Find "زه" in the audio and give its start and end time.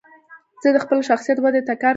0.61-0.69